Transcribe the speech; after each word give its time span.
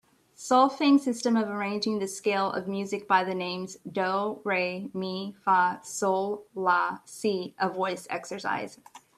Solfaing 0.33 0.97
system 0.97 1.35
of 1.35 1.47
arranging 1.47 1.99
the 1.99 2.07
scale 2.07 2.51
of 2.51 2.67
music 2.67 3.07
by 3.07 3.23
the 3.23 3.35
names 3.35 3.77
do, 3.87 4.41
re, 4.43 4.89
mi, 4.95 5.35
fa, 5.45 5.79
sol, 5.83 6.47
la, 6.55 6.97
si 7.05 7.53
a 7.59 7.69
voice 7.69 8.07
exercise 8.09 8.79